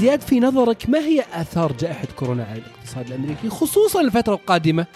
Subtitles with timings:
[0.00, 4.86] زياد في نظرك ما هي آثار جائحة كورونا على الاقتصاد الأمريكي خصوصا الفترة القادمة؟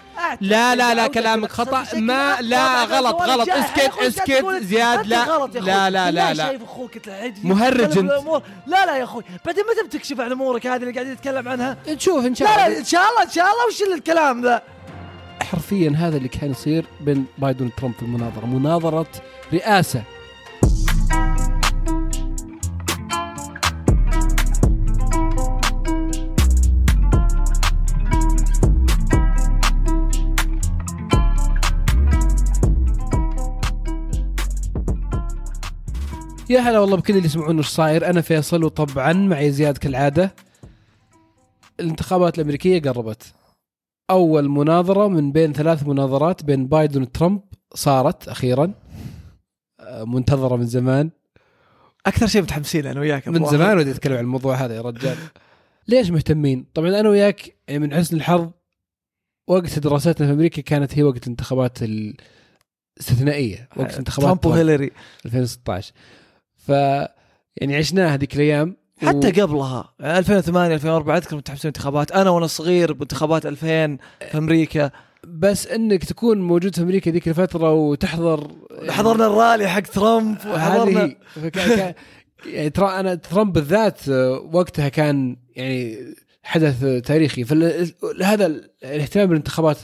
[0.41, 1.85] لا لا لا كلامك خطأ.
[1.95, 3.49] ما لا غلط غلط.
[3.51, 5.49] اسكت اسكت زياد لا.
[5.55, 6.91] لا لا لا لا شايف أخوك
[7.45, 8.11] مهرج انت.
[8.67, 9.23] لا لا يا أخوي.
[9.47, 12.67] بعدين متى بتكشف عن أمورك هذه اللي قاعدين نتكلم عنها؟ نشوف إن شاء لا لا
[12.67, 12.79] الله.
[12.79, 13.67] إن شاء الله إن شاء الله.
[13.69, 14.63] وش الكلام ذا؟
[15.43, 18.47] حرفيا هذا اللي كان يصير بين بايدن وترامب في المناظرة.
[18.47, 19.07] مناظرة
[19.53, 20.03] رئاسة.
[36.55, 38.11] يا هلا والله بكل اللي يسمعون وش صاير.
[38.11, 40.35] أنا فيصل وطبعا معي زياد كالعادة.
[41.81, 43.35] الانتخابات الأمريكية قربت.
[44.11, 47.41] أول مناظرة من بين ثلاث مناظرات بين بايدن وترامب
[47.75, 48.73] صارت أخيرا.
[49.81, 51.11] آه، منتظرة من زمان.
[52.07, 53.29] أكثر شيء متحمسين أنا وياك.
[53.29, 55.17] من زمان ودي أتكلم عن الموضوع هذا يا رجال.
[55.89, 58.51] ليش مهتمين؟ طبعا أنا وياك يعني من حسن الحظ
[59.49, 64.91] وقت دراستنا في أمريكا كانت هي وقت الانتخابات الاستثنائيه وقت انتخابات ترامب وهيلاري.
[65.27, 65.93] 2016
[66.67, 66.69] ف
[67.57, 68.77] يعني عشناها هذيك الأيام.
[69.03, 69.95] حتى قبلها.
[70.01, 72.13] 2008 2004 أذكر متحمسين انتخابات.
[72.13, 73.99] أنا وأنا صغير بانتخابات 2000
[74.31, 74.91] في أمريكا.
[75.29, 78.51] بس إنك تكون موجود في أمريكا ذيك الفترة وتحضر
[78.89, 81.15] حضرنا الرالي حق ترامب وحضرنا
[81.53, 81.95] كان
[82.47, 84.09] يعني ترى أنا ترامب بالذات
[84.53, 85.99] وقتها كان يعني
[86.43, 87.45] حدث تاريخي.
[87.45, 88.47] فهذا
[88.85, 89.79] الاهتمام بالانتخابات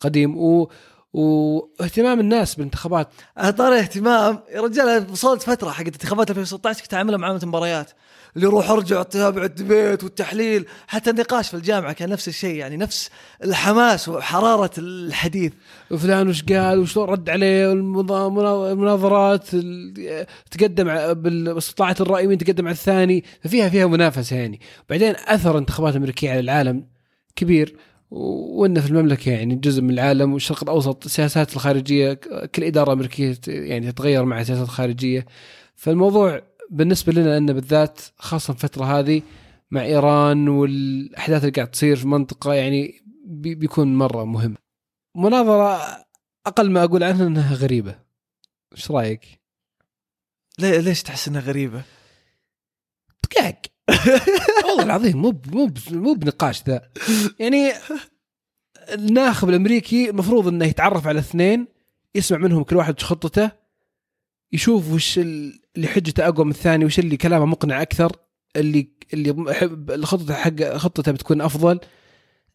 [0.00, 0.38] قديم.
[0.38, 0.70] و
[1.14, 3.08] واهتمام الناس بالانتخابات.
[3.36, 7.90] طار اهتمام يا رجال وصلت فترة حق انتخابات 2016 كنت أعملها معامله مباريات.
[8.36, 13.10] اللي يروح ارجع تتابع الدبيت والتحليل حتى النقاش في الجامعة كان نفس الشيء يعني نفس
[13.44, 15.52] الحماس وحرارة الحديث.
[15.90, 23.24] وفلان وش قال؟ وشلون رد عليه؟ المناظرات ال- تقدم باستطاعة الرأي مين تقدم على الثاني
[23.44, 24.60] ففيها فيها منافسة يعني.
[24.90, 26.86] بعدين أثر الانتخابات الأمريكية على العالم
[27.36, 27.76] كبير.
[28.16, 32.12] وإن في المملكة يعني جزء من العالم والشرق الأوسط السياسات الخارجية
[32.54, 35.26] كل إدارة أمريكية ت- يعني تتغير مع السياسات الخارجية
[35.74, 39.22] فالموضوع بالنسبة لنا أن بالذات خاصة في الفترة هذه
[39.70, 44.54] مع إيران والأحداث اللي قاعد تصير في المنطقة يعني بي- بيكون مرة مهم
[45.16, 45.80] مناظرة
[46.46, 47.98] أقل ما أقول عنها أنها غريبة
[48.76, 49.40] إيش رأيك؟
[50.58, 51.82] ليه ليش تحس إنها غريبة؟
[53.24, 53.62] دقاق
[54.68, 56.88] والله العظيم مو مو مو بنقاش ذا.
[57.38, 57.72] يعني
[58.92, 61.66] الناخب الأمريكي المفروض إنه يتعرف على اثنين
[62.14, 63.50] يسمع منهم كل واحد وش خطته
[64.52, 68.16] يشوف وش ال- اللي حجته أقوى من الثاني وش اللي كلامه مقنع أكثر
[68.56, 71.80] اللي اللي خطته حق خطته بتكون أفضل.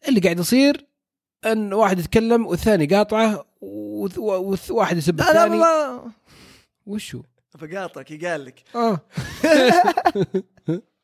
[0.08, 0.86] اللي قاعد يصير
[1.46, 5.58] إن واحد يتكلم والثاني قاطعه وث- وث- وواحد يسب لا لا الثاني.
[5.58, 6.12] ما
[6.86, 7.22] وشو؟
[7.62, 8.62] بقاطعك قال لك.
[8.74, 9.00] آه.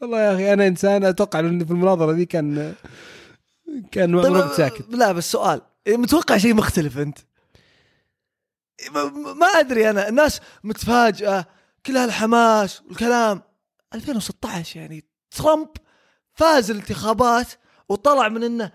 [0.00, 2.74] والله يا أخي أنا إنسان أتوقع إنه في المناظرة دي كان
[3.92, 4.84] كان مغلوب ساكت.
[4.90, 5.60] لا بس سؤال.
[5.88, 7.18] متوقع شيء مختلف أنت؟
[8.94, 10.08] ما- ما أدري أنا.
[10.08, 11.46] الناس متفاجئة
[11.86, 13.42] كل هالحماس والكلام.
[13.94, 15.68] 2016 يعني ترامب
[16.34, 17.46] فاز الانتخابات
[17.88, 18.72] وطلع من إنه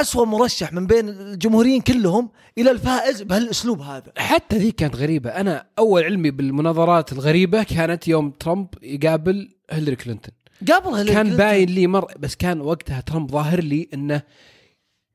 [0.00, 4.12] أسوأ مرشح من بين الجمهوريين كلهم إلى الفائز بهالأسلوب هذا.
[4.16, 5.30] حتى ذي كانت غريبة.
[5.30, 10.34] أنا أول علمي بالمناظرات الغريبة كانت يوم ترامب يقابل هيلاري كلينتون.
[10.72, 11.36] قبل هيلاري كان.
[11.36, 14.22] باين لي مر بس كان وقتها ترامب ظاهر لي إنه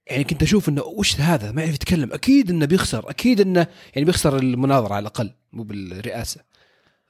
[0.08, 2.14] يعني كنت أشوف إنه وش هذا؟ ما يعرف يتكلم.
[2.14, 3.10] أكيد إنه بيخسر.
[3.10, 6.42] أكيد إنه يعني بيخسر المناظرة على الأقل مو بالرئاسة.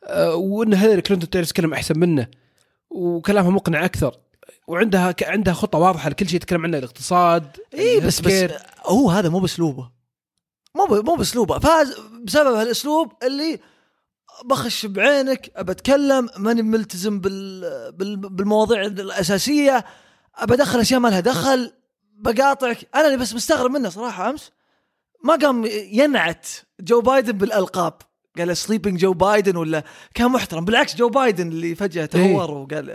[0.04, 2.28] أه وإن هيلاري كلينتون تعرف تتكلم أحسن منه
[2.90, 4.18] وكلامها مقنع أكثر.
[4.68, 8.52] وعندها ك- عندها خطة واضحة لكل شيء تتكلم عنه الاقتصاد اي بس بس.
[8.86, 9.92] هو هذا مو بأسلوبه.
[10.76, 11.60] مو ب- مو بأسلوبه.
[11.60, 13.60] فاز بسبب هالأسلوب اللي
[14.46, 17.62] بخش بعينك أبى أتكلم ماني ملتزم بال
[17.92, 19.86] بال بالمواضيع الأساسية
[20.36, 21.74] أبى أدخل أشياء ما لها دخل
[22.18, 22.78] بقاطعك.
[22.96, 24.52] أنا اللي بس مستغرب منه صراحة أمس.
[25.24, 26.48] ما قام ينعت
[26.80, 27.94] جو بايدن بالألقاب.
[28.38, 29.84] قال sleeping جو بايدن ولا
[30.14, 30.66] كان محترم.
[30.66, 32.90] بالعكس جو بايدن اللي فجأة تهور وقال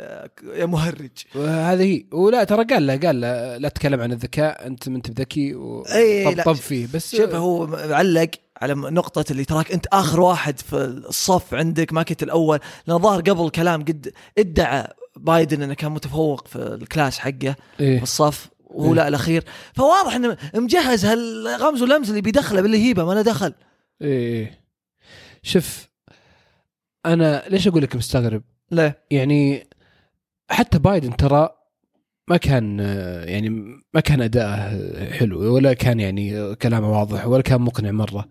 [0.54, 1.10] يا مهرج.
[1.34, 5.54] وهذه هي ولا ترى قال له قال له لا تتكلم عن الذكاء انت مانت بذكي.
[5.54, 6.86] وطبطب فيه.
[6.94, 8.30] بس شوف هو علق
[8.62, 10.76] على نقطة اللي تراك أنت آخر واحد في
[11.08, 12.58] الصف عندك ما كنت الأول.
[12.86, 14.86] لأن ظهر قبل كلام قد ادعى
[15.16, 18.02] بايدن أنه كان متفوق في ال class حقه في إيه.
[18.02, 18.94] الصف وهو إيه.
[18.94, 19.44] لا الأخير.
[19.74, 23.52] فواضح أنه مجهز هالغمز واللمز اللي بيدخله باللهيبة ما له دخل.
[24.02, 24.65] إيه.
[25.46, 25.88] شوف
[27.06, 29.66] أنا ليش أقول لك مستغرب؟ ليه؟ يعني
[30.50, 31.48] حتى بايدن ترى
[32.28, 32.78] ما كان
[33.28, 33.50] يعني
[33.94, 38.28] ما كان أداءه حلو ولا كان يعني كلامه واضح ولا كان مقنع مرة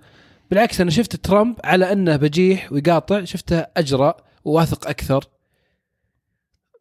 [0.50, 5.23] بالعكس أنا شفت ترامب على أنه بجيح ويقاطع شفته أجرأ وواثق أكثر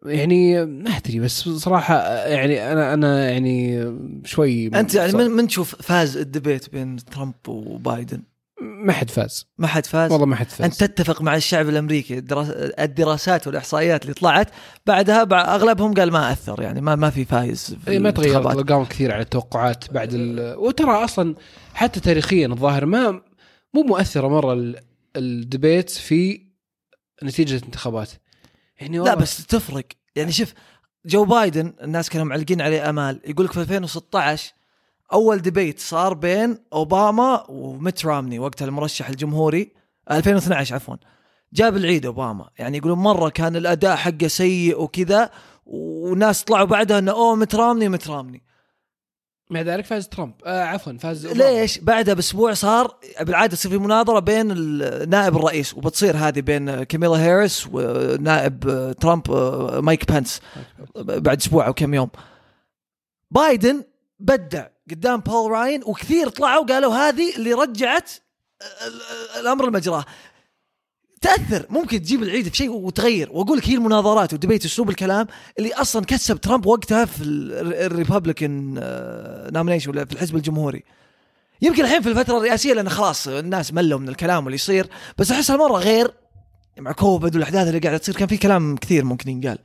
[0.06, 1.96] يعني ما أدري بس صراحة
[2.26, 3.86] يعني أنا أنا يعني
[4.24, 8.22] شوي أنت يعني من, من تشوف فاز الدبيت بين ترامب وبايدن
[8.84, 9.46] ما حد فاز.
[9.58, 10.64] ما حد فاز؟ والله ما حد فاز.
[10.64, 14.48] أنت تتفق مع الشعب الأمريكي الدراس- الدراسات والإحصائيات اللي طلعت
[14.86, 18.46] بعدها بع- أغلبهم قال ما أثر يعني ما ما في فايز في إيه ما تغيرت.
[18.46, 20.54] الأرقام كثير على التوقعات بعد ال...
[20.58, 21.34] وترى أصلا
[21.74, 23.10] حتى تاريخيا الظاهر ما
[23.74, 24.80] مو مؤثرة مرة ال-
[25.16, 26.40] ال debate في
[27.22, 28.10] نتيجة الانتخابات.
[28.80, 29.84] يعني لا بس تفرق.
[30.16, 30.54] يعني شوف
[31.06, 34.52] جو بايدن الناس كانوا معلقين عليه أمال يقول لك في 2016
[35.14, 39.72] أول debate صار بين أوباما وميت رامني وقتها المرشح الجمهوري
[40.10, 40.96] 2012 عفوا
[41.52, 45.30] جاب العيد أوباما يعني يقولون مرة كان الأداء حقه سيء وكذا
[45.66, 48.42] وناس طلعوا بعدها إنه أوه ميت رامني ميت رامني
[49.50, 51.44] مع ذلك فاز ترامب آه عفوا فاز أوباما.
[51.44, 54.46] ليش؟ بعدها بأسبوع صار بالعادة تصير في مناظرة بين
[55.08, 60.40] نائب الرئيس وبتصير هذه بين كاميلا هاريس ونائب آه، ترامب آه، مايك بنس
[60.96, 62.08] بعد أسبوع أو كم يوم.
[63.30, 63.84] بايدن
[64.20, 68.10] بدع قدام بول راين وكثير طلعوا قالوا هذه اللي رجعت
[68.86, 68.92] ال-
[69.36, 70.04] ال- الأمر المجراه.
[71.20, 73.32] تأثر ممكن تجيب العيد في شيء وتغير.
[73.32, 75.26] وأقول لك هي المناظرات وال debate أسلوب الكلام
[75.58, 78.74] اللي أصلا كسب ترامب وقتها في ال Republican
[79.52, 80.82] nomination ولا في الحزب الجمهوري.
[81.62, 84.86] يمكن الحين في الفترة الرئاسية لأن خلاص الناس ملوا من الكلام واللي يصير
[85.18, 86.14] بس أحس هالمرة غير
[86.78, 89.58] مع كوفيد والأحداث اللي قاعدة تصير كان في كلام كثير ممكن ينقال.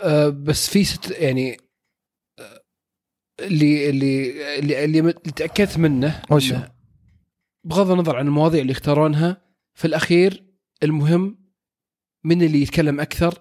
[0.00, 1.63] آه بس في ست يعني آه،
[3.40, 6.70] اللي اللي اللي, اللي تأكدت منه وش هو؟ إنه
[7.64, 9.42] بغض النظر عن المواضيع اللي يختارونها
[9.74, 10.44] في الأخير
[10.82, 11.38] المهم
[12.24, 13.38] من اللي يتكلم أكثر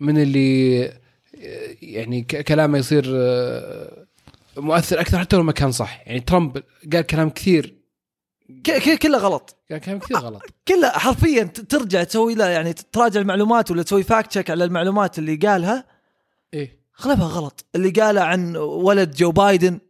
[0.00, 4.06] من اللي آه، يعني كلامه يصير آه،
[4.56, 6.02] مؤثر أكثر حتى لو ما كان صح.
[6.06, 6.62] يعني ترامب
[6.92, 7.82] قال كلام كثير.
[8.64, 9.56] ك- ك- كله غلط.
[9.70, 10.42] قال كلام كثير غلط.
[10.68, 15.18] كله حرفيا ت- ترجع تسوي له يعني تراجع المعلومات ولا تسوي fact check على المعلومات
[15.18, 15.84] اللي قالها.
[16.54, 16.81] إيه.
[17.00, 17.64] اغلبها غلط.
[17.74, 19.80] اللي قاله عن ولد جو بايدن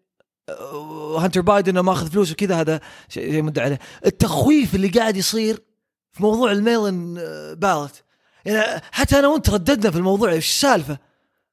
[0.49, 3.78] آه، هانتر بايدن انه ماخذ فلوس وكذا هذا شيء مدعي عليه.
[4.06, 5.62] التخويف اللي قاعد يصير
[6.12, 7.14] في موضوع ال mail-in
[7.54, 8.02] ballot
[8.44, 10.99] يعني حتى أنا وأنت رددنا في الموضوع إيش السالفة؟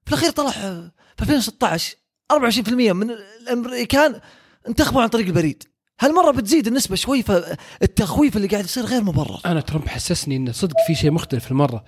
[0.06, 1.96] في الأخير طلع آه، في 2016
[2.34, 3.12] 24% من
[3.42, 4.22] الأمريكان
[4.68, 5.64] انتخبوا عن طريق البريد
[6.00, 9.42] هالمرة بتزيد النسبة شوي فالتخويف اللي قاعد يصير غير مبرر.
[9.46, 11.84] أنا ترامب حسسني انه صدق في شيء مختلف المرة.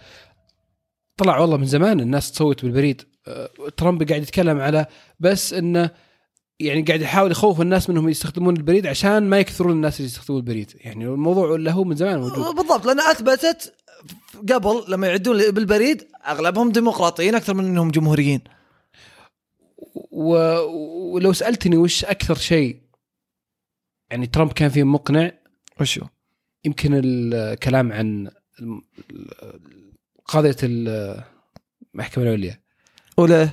[1.18, 3.02] طلع والله من زمان الناس تصوت بالبريد.
[3.78, 4.86] ترامب قاعد يتكلم على
[5.20, 5.92] بس إنه
[6.60, 10.72] يعني قاعد يحاول يخوف الناس منهم يستخدمون البريد عشان ما يكثرون الناس اللي يستخدمون البريد.
[10.76, 12.56] يعني الموضوع له من زمان موجود.
[12.56, 13.74] بالضبط لأن أثبتت
[14.50, 18.42] قبل لما يعدون بالبريد أغلبهم ديمقراطيين أكثر من إنهم جمهوريين.
[20.12, 20.36] و...
[21.14, 22.82] ولو سألتني وش أكثر شيء
[24.12, 25.32] يعني ترامب كان فيه مقنع
[25.82, 26.06] وشو؟
[26.66, 28.32] يمكن الكلام عن
[30.26, 32.61] قضية المحكمة العليا
[33.22, 33.52] وله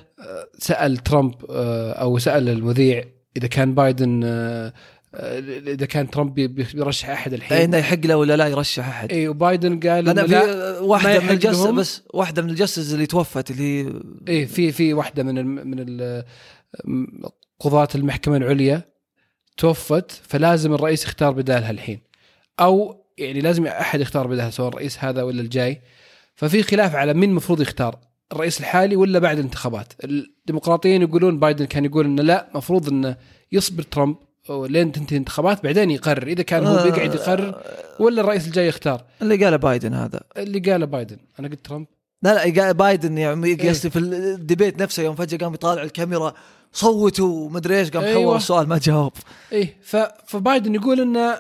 [0.59, 3.05] سأل ترامب آه، أو سأل المذيع
[3.37, 4.73] إذا كان بايدن آه،
[5.15, 7.59] آه، إذا كان ترامب بي- بيرشح أحد الحين.
[7.59, 9.13] إنه يحق له ولا لا يرشح أحد.
[9.13, 11.61] اي وبايدن قال إنه في واحدة من الجس.
[11.67, 13.93] بس واحدة من الجسز اللي توفت اللي هي
[14.29, 16.25] اي في في واحدة من من ال-
[17.61, 18.83] قضاة المحكمة العليا
[19.57, 22.01] توفت فلازم الرئيس يختار بدالها الحين.
[22.61, 25.81] أو يعني لازم أحد يختار بدالها سواء الرئيس هذا ولا الجاي.
[26.35, 27.99] ففي خلاف على مين المفروض يختار.
[28.33, 33.17] الرئيس الحالي ولا بعد الانتخابات الديمقراطيين يقولون بايدن كان يقول إنه لا مفروض إنه
[33.53, 34.17] يصبر ترامب
[34.51, 37.63] لين تنتهي الانتخابات بعدين يقرر إذا كان هو بيقعد يقرر
[38.01, 41.87] ولا الرئيس الجاي يختار اللي قاله بايدن هذا اللي قاله بايدن أنا قلت ترامب
[42.23, 43.69] لا لا بايدن يعني إيه.
[43.69, 46.35] قصدي في الديبيت نفسه يوم فجأة قام يطالع الكاميرا
[46.73, 48.23] صوتوا ومدري إيش قام أيوة.
[48.23, 49.13] حول السؤال ما جاوب
[49.53, 49.77] إيه.
[50.27, 51.39] فبايدن يقول إنه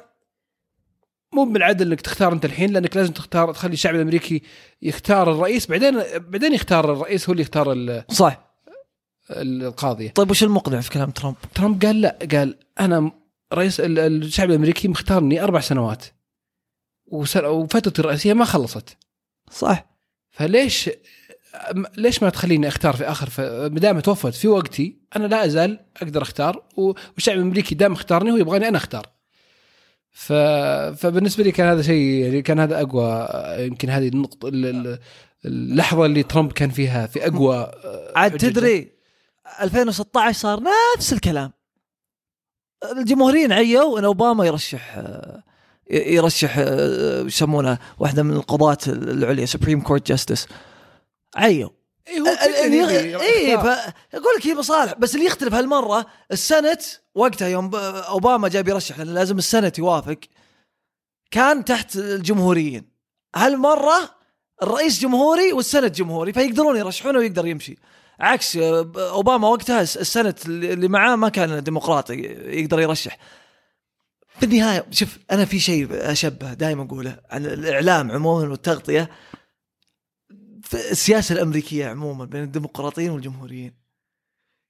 [1.32, 4.42] مو بالعدل انك تختار انت الحين لأنك لازم تختار تخلي الشعب الأمريكي
[4.82, 8.49] يختار الرئيس بعدين بعدين يختار الرئيس هو اللي يختار ال- صح.
[9.30, 13.12] ال- القاضيه طيب وش المقنع في كلام ترامب؟ ترامب قال لا قال أنا
[13.52, 16.04] رئيس ال- الشعب الأمريكي مختارني أربع سنوات
[17.06, 18.97] وفترتي الرئاسيه ما خلصت.
[19.50, 19.87] صح.
[20.30, 20.90] فليش
[21.97, 23.28] ليش ما تخليني أختار في آخر
[23.68, 28.37] ما دام توفت في وقتي أنا لا أزال أقدر أختار والشعب الأمريكي دام اختارني هو
[28.37, 29.06] يبغاني أنا أختار.
[30.11, 30.33] ف...
[30.97, 33.29] فبالنسبة لي كان هذا شيء يعني كان هذا أقوى
[33.67, 34.99] يمكن هذه النقطة ال- ال-
[35.45, 38.37] اللحظة اللي ترامب كان فيها في أقوى آه، عاد.
[38.37, 38.93] تدري
[39.61, 40.61] 2016 صار
[40.97, 41.53] نفس الكلام.
[42.97, 45.43] الجمهوريين عيوا إن أوباما يرشح آه،
[45.91, 50.49] يرشح آه، وش يسمونها واحدة من القضاة العليا Supreme Court justice
[51.37, 51.71] عيوا.
[52.09, 53.57] إيه هو اي.
[53.57, 56.83] فاقول لك هي مصالح بس اللي يختلف هالمرة ال Senate
[57.15, 60.19] وقتها يوم أوباما جاب يرشح لأن لازم ال Senate يوافق
[61.31, 62.91] كان تحت الجمهوريين.
[63.37, 64.11] هالمرة
[64.62, 67.79] الرئيس جمهوري وال Senate جمهوري فيقدرون يرشحونه ويقدر يمشي.
[68.21, 72.15] عكس آه، أوباما وقتها ال Senate اللي معاه ما كان ديمقراطي
[72.47, 73.19] يقدر يرشح.
[74.38, 79.11] في النهايه شوف أنا في شيء أشبه دائما أقوله عن الإعلام عموما والتغطية.
[80.75, 83.75] السياسة الأمريكية عموما بين الديمقراطيين والجمهوريين.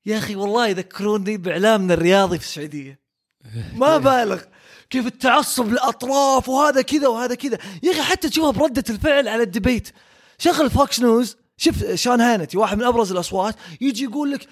[0.06, 3.00] يا أخي والله يذكروني بإعلامنا الرياضي في السعودية.
[3.80, 4.42] ما بالغ.
[4.90, 7.58] كيف التعصب لاطراف وهذا كذا وهذا كذا.
[7.82, 9.92] يا أخي حتى تشوفها برده الفعل على ال debate
[10.38, 14.48] شغل فوكس نيوز شوف شان هانيتي واحد من أبرز الأصوات يجي يقول لك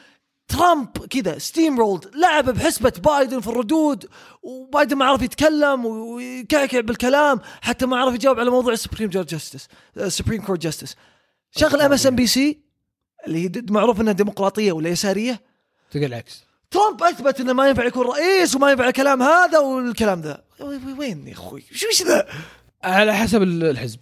[0.48, 4.08] ترامب كذا steamrolled لعب بحسبة بايدن في الردود
[4.42, 9.68] وبايدن ما عرف يتكلم ويكعكع بالكلام حتى ما عرف يجاوب على موضوع ال Supreme justice
[10.08, 10.96] Supreme Court justice
[11.56, 12.60] شغل ام اس ان بي سي
[13.26, 15.40] اللي هي معروف إنها ديمقراطية ولا يسارية.
[15.90, 16.44] تلقى العكس.
[16.70, 20.44] ترامب أثبت إنه ما ينفع يكون رئيس وما ينفع الكلام هذا والكلام ذا.
[20.98, 22.26] وين يا أخوي؟ شو إيش ذا؟
[22.84, 24.00] على حسب الحزب.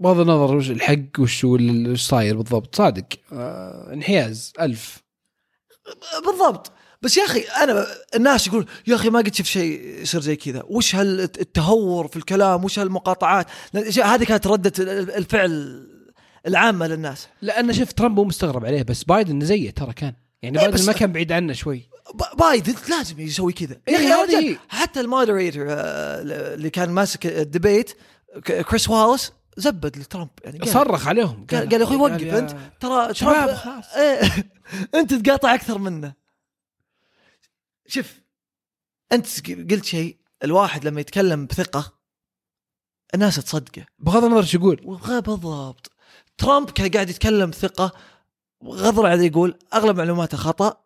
[0.00, 2.76] بغض النظر وش الحق وش وش صاير بالضبط.
[2.76, 3.06] صادق.
[3.32, 4.52] آه، انحياز.
[4.60, 5.02] ألف.
[6.26, 6.72] بالضبط.
[7.02, 10.62] بس يا أخي أنا الناس يقول يا أخي ما قد شفت شيء يصير زي كذا.
[10.66, 13.46] وش هالتهور في الكلام؟ وش هالمقاطعات؟
[14.04, 14.72] هذه كانت ردة
[15.18, 15.86] الفعل
[16.46, 17.28] العامة للناس.
[17.42, 20.14] لأن شفت ترامب مو مستغرب عليه بس بايدن زيه ترى كان.
[20.42, 21.88] يعني إيه، بايدن ما كان بعيد عنه شوي.
[22.38, 23.80] بايدن لازم يسوي كذا.
[23.88, 24.56] إيه، يا أخي يا رجال، هي.
[24.68, 25.74] حتى المودريتور آه،
[26.54, 27.92] اللي كان ماسك ال debate
[28.44, 30.28] ك- كريس والاس زبد لترامب.
[30.44, 31.46] يعني صرخ عليهم.
[31.50, 33.84] قال قال يا أخوي وقف أنت ترى ترامب خلاص.
[33.94, 34.20] إيه
[35.00, 36.12] أنت تقاطع أكثر منه.
[37.86, 38.20] شوف
[39.12, 39.26] أنت
[39.72, 41.92] قلت شيء الواحد لما يتكلم بثقة
[43.14, 43.86] الناس تصدقه.
[43.98, 44.76] بغض النظر شو يقول.
[45.26, 45.92] بالضبط.
[46.40, 47.92] ترامب كان قاعد يتكلم بثقه
[48.64, 50.76] غضر عليه يقول أغلب معلوماته خطأ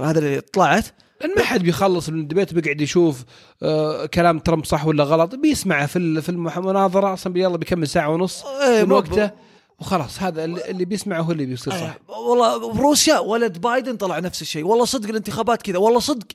[0.00, 0.84] هذا اللي طلعت.
[1.20, 3.24] لأن ما حد بيخلص من الدبيت بيقعد يشوف
[3.62, 8.44] آه كلام ترامب صح ولا غلط بيسمعه في في المناظرة أصلا يلا بيكمل ساعة ونص
[8.44, 9.30] إيه، من وقته
[9.80, 11.96] وخلاص هذا اللي بيسمعه هو اللي بيصير صح.
[12.10, 14.64] آه، والله بروسيا ولد بايدن طلع نفس الشيء.
[14.66, 16.26] والله صدق الانتخابات كذا والله صدق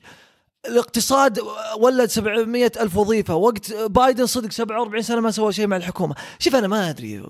[0.66, 1.40] الاقتصاد
[1.78, 6.14] ولد 700 ألف وظيفة وقت بايدن صدق 47 سنة ما سوى شيء مع الحكومة.
[6.38, 7.22] شوف أنا ما أدري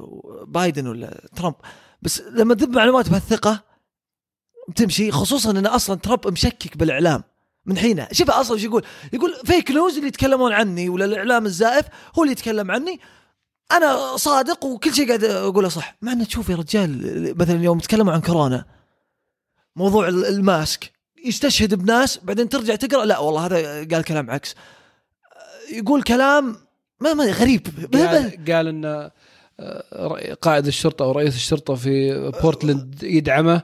[0.46, 1.54] بايدن ولا ترامب
[2.02, 3.64] بس لما تذب معلومات بهالثقة
[4.76, 7.22] تمشي خصوصا أن أصلا ترامب مشكك بالإعلام
[7.66, 8.08] من حينه.
[8.12, 11.86] شوف أصلا إيش يقول؟ يقول فيك نيوز اللي يتكلمون عني ولا الإعلام الزائف
[12.18, 13.00] هو اللي يتكلم عني.
[13.72, 15.96] أنا صادق وكل شيء قاعد أقوله صح.
[16.02, 18.64] مع إنه تشوف يا رجال مثلا يوم تكلموا عن كورونا
[19.76, 20.92] موضوع ال- الماسك.
[21.26, 24.54] يستشهد بناس بعدين ترجع تقرأ لا والله هذا قال كلام عكس.
[25.72, 26.56] يقول كلام
[27.00, 27.66] ما ما غريب.
[27.94, 29.10] قال, قال إن
[29.60, 33.62] آه، قائد الشرطة أو رئيس الشرطة في بورتلاند يدعمه.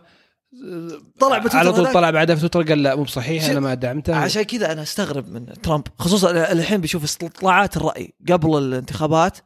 [1.20, 1.92] طلع بتويتر على طول.
[1.92, 5.28] طلع بعدها في تويتر قال لا مو بصحيح أنا ما دعمته عشان كذا أنا أستغرب
[5.28, 5.84] من ترامب.
[5.98, 9.38] خصوصا الحين بيشوف استطلاعات الرأي قبل الانتخابات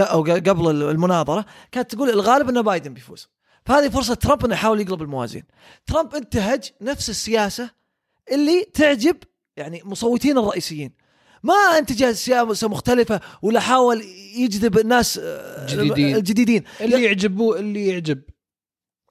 [0.00, 3.28] أو قبل المناظرة كانت تقول الغالب ان بايدن بيفوز.
[3.68, 5.42] فهذه فرصة ترامب إنه يحاول يقلب الموازين.
[5.86, 7.70] ترامب انتهج نفس السياسة
[8.32, 9.16] اللي تعجب
[9.56, 10.92] يعني مصوتين الرئيسيين.
[11.42, 14.02] ما انتج سياسة مختلفة ولا حاول
[14.36, 16.16] يجذب الناس آه، جديدين.
[16.16, 16.64] الجديدين.
[16.80, 18.22] اللي يعجبه اللي يعجب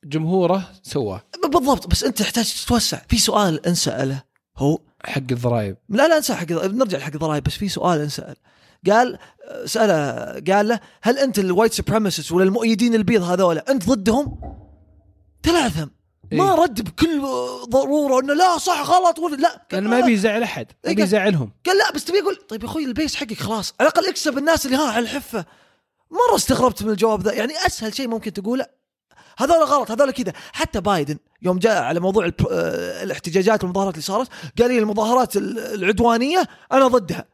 [0.03, 1.23] جمهوره سواه.
[1.43, 3.01] بالضبط بس أنت تحتاج تتوسع.
[3.09, 4.23] في سؤال أنسأله
[4.57, 5.77] هو؟ حق الضرائب.
[5.89, 8.35] لا لا أنسى حق نرجع حق الضرائب بس في سؤال انسال
[8.89, 9.17] قال
[9.65, 10.13] سأله
[10.53, 14.41] قال له هل أنت ال white supremacist ولا المؤيدين البيض هذولا؟ أنت ضدهم؟
[15.43, 15.87] تلعثم
[16.31, 16.59] ما إيه.
[16.63, 17.21] رد بكل
[17.69, 19.65] ضرورة إنه لا صح غلط ولا لا.
[19.69, 22.83] كان ما بيزعل أحد ما إيه، بيزعلهم قال لا بس تبي يقول طيب يا أخوي
[22.85, 23.73] ال base حقك خلاص.
[23.79, 25.45] على الأقل اكسب الناس اللي ها على الحفة.
[26.11, 27.33] مرة استغربت من الجواب ذا.
[27.33, 28.65] يعني أسهل شيء ممكن تقوله
[29.37, 30.33] هذول غلط هذول كذا.
[30.53, 34.27] حتى بايدن يوم جاء على موضوع آه، الاحتجاجات والمظاهرات اللي صارت
[34.61, 37.25] قال لي المظاهرات ال- العدوانية أنا ضدها.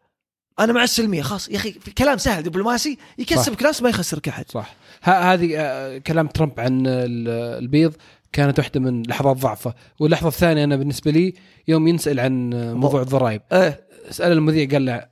[0.60, 1.50] أنا مع السلمية خلاص.
[1.50, 4.52] يا أخي في كلام سهل دبلوماسي يكسبك ناس ما يخسرك أحد.
[4.52, 4.76] صح.
[5.02, 7.30] هذه آه، كلام ترامب عن ال-
[7.64, 7.94] البيض
[8.34, 9.74] كانت واحدة من لحظات ضعفه.
[10.00, 11.34] واللحظة الثانية أنا بالنسبة لي
[11.68, 13.42] يوم ينسأل عن موضوع الضرائب.
[13.52, 13.82] إيه.
[14.10, 15.06] سأل المذيع قال له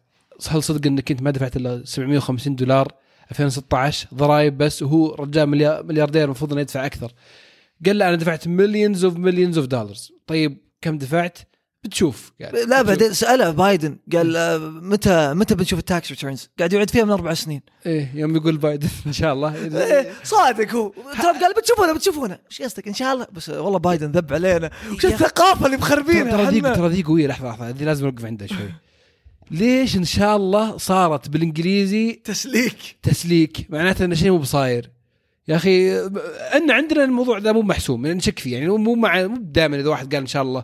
[0.49, 2.91] هل صدق إنك أنت ما دفعت إلا 750 دولار
[3.31, 7.11] 2016 ضرائب بس وهو رجال مليار- ملياردير المفروض إنه يدفع أكثر.
[7.85, 11.37] قال له أنا دفعت millions of millions of dollars طيب كم دفعت؟
[11.83, 12.81] بتشوف قال لا.
[12.81, 17.11] بعدين سأله بايدن قال آه، متى متى بنشوف ال tax returns؟ قاعد يعد فيها من
[17.11, 17.61] أربع سنين.
[17.85, 19.55] إيه يوم يقول بايدن ما شاء الله.
[19.55, 20.93] إيه، صادق هو.
[21.21, 22.39] ترامب قال بتشوفونه بتشوفونه.
[22.51, 23.27] إيش قصدك؟ إن شاء الله.
[23.31, 24.71] بس والله بايدن ذب علينا.
[24.91, 26.61] وش الثقافة اللي مخربينها ترى ذي.
[26.61, 27.27] ترى ذي قوية.
[27.27, 28.71] لحظة لحظة هذه لازم نوقف عندها شوي.
[29.51, 32.77] ليش إن شاء الله صارت بالإنجليزي تسليك.
[33.03, 34.89] تسليك؟ معناته انه شيء مو بصاير.
[35.47, 35.99] يا أخي
[36.55, 39.89] إن عندنا الموضوع ذا مو محسوم يعني نشك فيه يعني مو مع مو دائما إذا
[39.89, 40.63] واحد قال إن شاء الله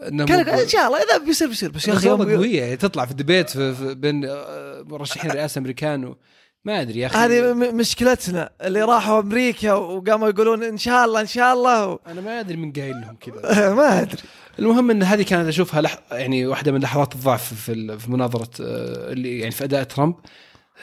[0.00, 2.62] كان ان شاء الله إذا بيصير بيصير بس يا أخي قوية.
[2.62, 4.30] يعني تطلع في في بين
[4.84, 6.16] مرشحين رئاسة امريكان و
[6.64, 7.18] ما أدري يا أخي.
[7.18, 11.98] هذه مشكلتنا اللي راحوا أمريكا وقاموا يقولون إن شاء الله إن شاء الله و...
[12.06, 13.74] أنا ما أدري من قايل لهم كذا.
[13.78, 14.22] ما أدري.
[14.58, 15.98] المهم إن هذه كانت أشوفها لح...
[16.12, 20.14] يعني واحدة من لحظات الضعف في مناظرة آه، اللي يعني في أداء ترامب.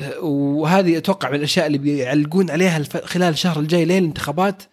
[0.02, 2.98] آه، وهذه أتوقع من الأشياء اللي بيعلقون عليها الف...
[2.98, 4.64] خلال الشهر الجاي لين الانتخابات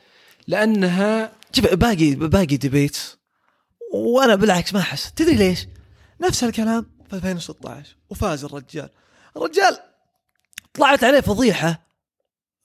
[0.48, 3.21] لأنها شوف باقي باقي ديبيت.
[3.92, 5.12] وأنا بالعكس ما أحس.
[5.12, 5.66] تدري ليش؟
[6.20, 8.90] نفس الكلام في 2016 وفاز الرجال.
[9.36, 9.78] الرجال
[10.74, 11.86] طلعت عليه فضيحة.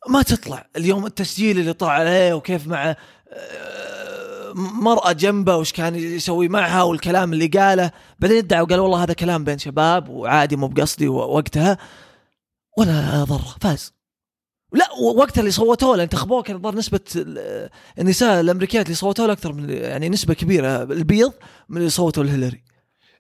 [0.10, 2.96] ما تطلع اليوم التسجيل اللي طلع عليه وكيف مع
[3.34, 7.92] آه، مرأة جنبه وش كان يسوي معها والكلام اللي قاله.
[8.20, 11.78] بعدين ادعى وقال والله هذا كلام بين شباب وعادي مو بقصدي وقتها.
[12.78, 13.97] ولا ضره فاز.
[14.74, 17.70] لا وقتها اللي صوتوا له انتخبوه كان الظاهر نسبة ال-
[18.00, 21.34] النساء الأمريكيات اللي صوتوا له أكثر من يعني نسبة كبيرة البيض
[21.70, 22.64] من اللي صوتوا لهيلاري.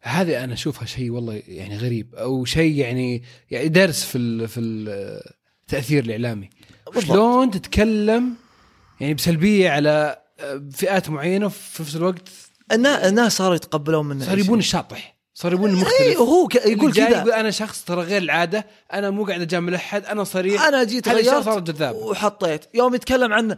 [0.01, 4.47] هذه أنا أشوفها شيء والله يعني غريب أو شيء يعني يعني درس في ال...
[4.47, 4.59] في
[5.63, 6.49] التاثير الإعلامي.
[6.99, 8.33] شلون تتكلم
[8.99, 12.29] يعني بسلبية على آه، فئات معينة وفي نفس الوقت؟
[12.71, 15.16] النا- الناس صاروا يتقبلون منه صار يبون الشاطح.
[15.39, 17.09] صار يبون المختلف اي وهو ك- يقول كذا.
[17.09, 20.63] يقول أنا شخص ترى غير العادة أنا مو قاعد أجامل أحد أنا صريح.
[20.63, 22.65] أنا جيت غيرت صارت جذابه وحطيت.
[22.73, 23.55] يوم يتكلم عن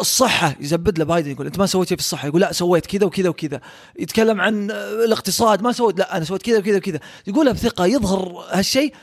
[0.00, 3.06] الصحة يزبد له بايدن يقول أنت ما سويت شيء في الصحة؟ يقول لا سويت كذا
[3.06, 3.60] وكذا وكذا.
[3.98, 4.70] يتكلم عن
[5.04, 7.00] الاقتصاد ما سويت لا أنا سويت كذا وكذا وكذا.
[7.26, 8.94] يقولها بثقه يظهر هالشيء.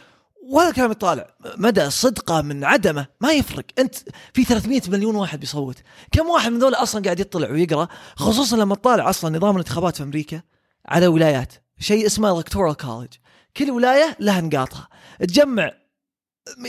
[0.50, 1.33] ولا كلام يطالع.
[1.57, 3.65] مدى صدقة من عدمه ما يفرق.
[3.79, 3.95] أنت
[4.33, 5.77] في 300 مليون واحد بيصوت.
[6.12, 10.03] كم واحد من ذول أصلا قاعد يطلع ويقرأ؟ خصوصا لما تطالع أصلا نظام الانتخابات في
[10.03, 10.41] أمريكا
[10.86, 11.53] على ولايات.
[11.79, 13.13] شيء اسمه الكتورال كولج
[13.57, 14.88] كل ولاية لها نقاطها.
[15.19, 15.71] تجمع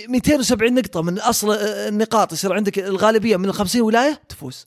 [0.08, 4.66] 270 نقطة من أصل النقاط يصير عندك الغالبية من ال 50 ولاية تفوز.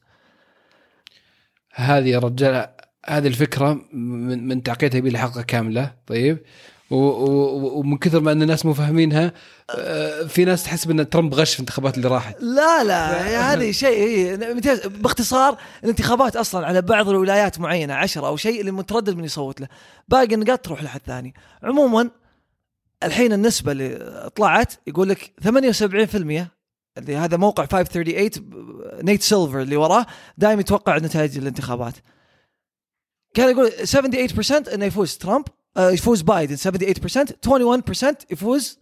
[1.74, 2.68] هذه يا رجال
[3.06, 5.96] هذه الفكرة من, من تعقيدها يبي لها حلقة كاملة.
[6.08, 6.44] طيب.
[6.92, 9.32] ومن كثر ما أن الناس مو فاهمينها
[9.70, 12.42] آه، في ناس تحسب ان ترامب غش في الانتخابات اللي راحت.
[12.42, 14.36] لا لا يا هذه شيء.
[14.88, 19.68] باختصار الانتخابات أصلا على بعض الولايات معينة عشرة أو شيء اللي متردد من يصوت له.
[20.08, 21.34] باقي النقاط تروح لحد ثاني.
[21.64, 22.10] عموما
[23.04, 26.48] الحين النسبة اللي طلعت يقول لك 78%
[26.98, 30.06] اللي هذا موقع 538 نيت سيلفر اللي وراه
[30.38, 31.94] دائما يتوقع نتائج الانتخابات.
[33.34, 35.46] كان يقول 78% إنه يفوز ترامب.
[35.78, 38.80] يفوز بايدن 78% 21% يفوز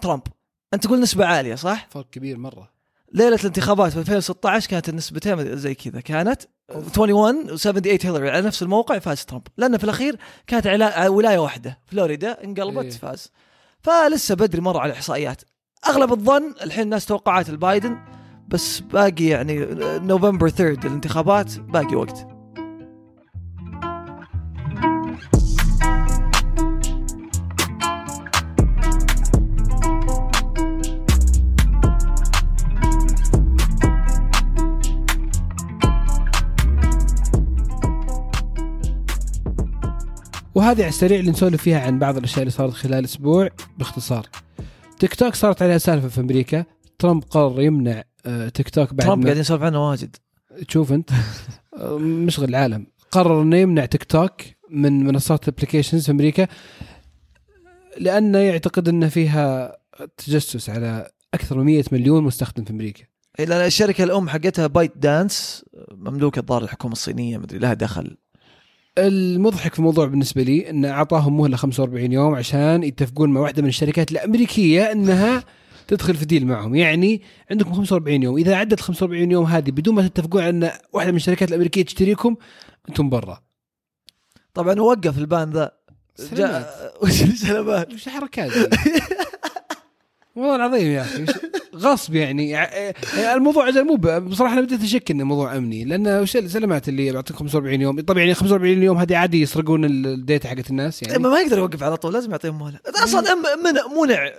[0.00, 0.22] ترامب
[0.74, 2.70] أنت تقول نسبة عالية صح؟ فرق كبير مرة.
[3.12, 6.00] ليلة الانتخابات في 2016 كانت النسبتين زي كذا.
[6.00, 9.46] كانت 21 و 78 هيلاري على نفس الموقع فاز ترامب.
[9.56, 12.90] لأن في الأخير كانت على على ولاية واحدة فلوريدا انقلبت إيه.
[12.90, 13.30] فاز.
[13.80, 15.42] فلسه بدري مرة على الاحصائيات
[15.86, 17.98] أغلب الظن الحين الناس توقعات البايدن
[18.48, 19.66] بس باقي يعني
[19.98, 22.33] نوفمبر 3 الانتخابات باقي وقت.
[40.64, 43.48] وهذه على السريع اللي نسولف فيها عن بعض الأشياء اللي صارت خلال أسبوع
[43.78, 44.26] باختصار.
[44.98, 46.64] تيك توك صارت عليها سالفة في أمريكا.
[46.98, 50.16] ترامب قرر يمنع آه، تيك توك بعد ترامب ما قاعدين نسولف عنه واجد.
[50.68, 51.10] تشوف أنت.
[52.26, 52.86] مشغل العالم.
[53.10, 54.32] قرر إنه يمنع تيك توك
[54.70, 56.48] من منصات ال applications في أمريكا
[57.98, 59.76] لأنه يعتقد ان فيها
[60.16, 63.04] تجسس على أكثر من 100 مليون مستخدم في أمريكا.
[63.40, 68.16] الشركة الأم حقتها بايت دانس مملوكة الظاهر الحكومة الصينية مدري لها دخل.
[68.98, 73.68] المضحك في الموضوع بالنسبة لي انه أعطاهم مهلة 45 يوم عشان يتفقون مع واحدة من
[73.68, 75.44] الشركات الأمريكية إنها
[75.88, 76.74] تدخل في deal معهم.
[76.74, 78.36] يعني عندكم 45 يوم.
[78.36, 82.36] إذا عدت 45 يوم هذه بدون ما تتفقون إن واحدة من الشركات الأمريكية تشتريكم
[82.88, 83.42] أنتم برا.
[84.54, 85.72] طبعا وقف ال ban ذا.
[86.32, 86.74] جاء
[87.94, 88.52] وش الحركات؟
[90.36, 91.26] والله العظيم يا أخي
[91.76, 92.48] غصب يعني.
[92.50, 92.94] يعني
[93.34, 97.36] الموضوع أجل مو بصراحة أنا بديت أشك انه موضوع أمني لأن وش السلامات اللي بعطيك
[97.36, 98.00] 45 يوم.
[98.00, 101.18] طبعا يعني 45 يوم هذه عادي يسرقون ال- ال data حقت الناس يعني.
[101.22, 102.78] ما يقدر يوقف على طول لازم يعطيهم مهلة.
[103.04, 104.30] أصلا منع منع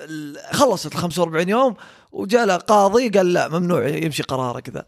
[0.52, 1.76] خلصت ال 45 يوم
[2.12, 4.86] وجاء له قاضي قال لا ممنوع يمشي قراره كذا.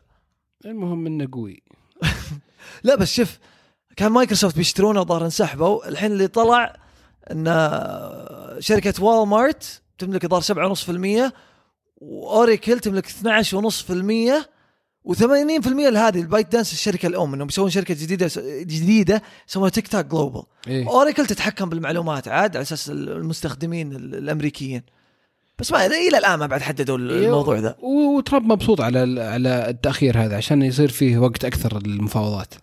[0.65, 1.63] المهم إنه قوي.
[2.83, 3.37] لا بس شوف
[3.97, 5.87] كان مايكروسوفت بيشترونه وظهر انسحبوا.
[5.89, 6.75] الحين اللي طلع
[7.31, 7.45] إن
[8.59, 11.31] شركة وال مارت تملك الظاهر 7.5%
[11.97, 14.47] واوريكل تملك 12.5%
[15.09, 18.29] و80% لهذه ال ByteDance الشركة الأم إنهم بيسوون شركة جديدة
[18.61, 20.43] جديدة يسمونها تيك توك جلوبال.
[20.67, 24.83] إيه؟ اوريكل تتحكم بالمعلومات عاد على أساس المستخدمين ال- الأمريكيين.
[25.59, 27.75] بس ما إلى الآن ما بعد حددوا الموضوع ذا.
[27.79, 32.53] و- وترامب مبسوط على على التأخير هذا عشان يصير فيه وقت أكثر للمفاوضات.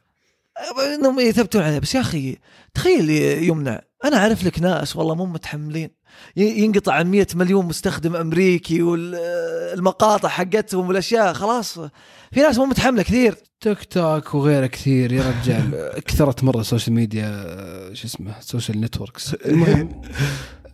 [0.95, 2.37] انهم يثبتون عليه بس يا أخي
[2.75, 3.11] تخيل
[3.43, 3.81] يمنع.
[4.05, 5.91] أنا اعرف لك ناس والله مو متحملين.
[6.37, 11.79] ينقطع عن 100 مليون مستخدم امريكي والمقاطع حقتهم والاشياء خلاص.
[12.33, 13.37] في ناس مو متحملة كثير.
[13.61, 15.91] تيك توك وغيره كثير يا رجال.
[16.07, 17.31] كثرت مرة ال social media
[17.93, 20.03] شو اسمه ال social networks المهم.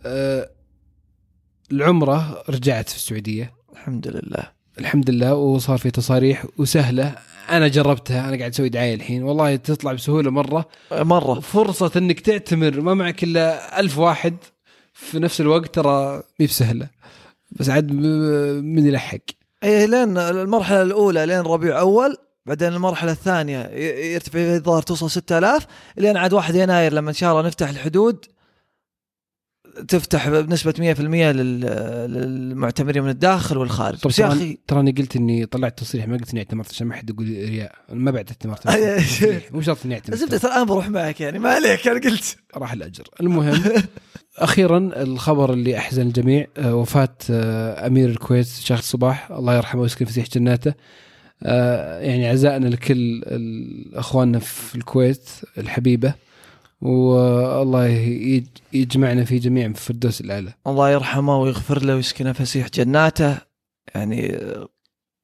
[0.05, 0.49] آه،
[1.71, 3.53] العمرة رجعت في السعودية.
[3.73, 4.51] الحمد لله.
[4.79, 7.15] الحمد لله وصار في تصاريح وسهلة.
[7.49, 9.23] أنا جربتها أنا قاعد أسوي دعاية الحين.
[9.23, 10.65] والله تطلع بسهولة مرة.
[10.91, 11.39] مرة.
[11.39, 14.35] فرصة إنك تعتمر ما معك إلا ألف واحد.
[14.93, 16.87] في نفس الوقت ترى مي بسهله
[17.51, 17.91] بس عاد
[18.61, 19.17] من يلحق.
[19.63, 23.67] إيه لين المرحلة الأولى لين ربيع أول بعدين المرحلة الثانية
[24.13, 28.25] يرتفع الظاهر توصل 6000 لين عاد 1 يناير لما إن شاء الله نفتح الحدود.
[29.87, 31.61] تفتح بنسبة 100% لل-
[32.11, 33.97] للمعتمرين من الداخل والخارج.
[33.99, 36.95] طب بس يا أخي تراني قلت إني طلعت تصريح ما قلت إني اعتمرت عشان ما
[36.95, 37.75] حد يقول رياء.
[37.89, 38.67] ما بعد اعتمرت.
[39.53, 40.13] مو شرط إني اعتمرت.
[40.13, 41.39] الزبده ترى أنا بروح معك يعني.
[41.39, 42.37] ما عليك أنا قلت.
[42.57, 43.03] راح الأجر.
[43.21, 43.61] المهم
[44.37, 50.05] أخيرا الخبر اللي أحزن الجميع آه، وفاة آه، أمير الكويت شيخ صباح الله يرحمه ويسكن
[50.05, 50.73] فسيح جناته.
[51.43, 53.21] آه، يعني عزائنا لكل
[53.93, 56.13] إخواننا في الكويت الحبيبة.
[56.81, 63.37] والله يج- يجمعنا في جميع في الفردوس الاعلى الله يرحمه ويغفر له ويسكنه فسيح جناته.
[63.95, 64.37] يعني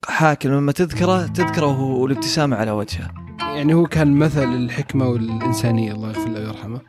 [0.05, 3.11] حاكم لما تذكره تذكره والابتسامة على وجهه.
[3.39, 6.81] يعني هو كان مثل الحكمة والإنسانية الله يغفر له ويرحمه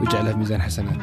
[0.00, 0.96] ويجعلها في ميزان حسنات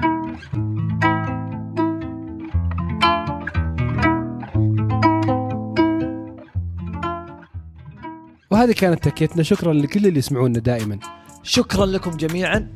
[8.52, 9.44] وهذه كانت تكيتنا.
[9.44, 11.00] شكرا لكل اللي يسمعونا دائما.
[11.44, 12.68] شكرا لكم جميعا.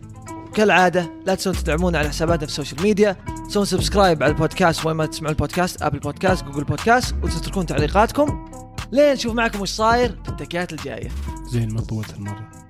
[0.53, 3.15] كالعادة لا تنسون تدعمونا على حساباتنا في ال social media
[3.47, 8.49] تسوون subscribe على البودكاست وين ما تسمعون ال podcast Apple Podcast Google Podcast وتتركون تعليقاتكم.
[8.91, 11.09] لين نشوف معكم وش صاير في التكيات الجاية.
[11.51, 12.62] زين ما طولت المره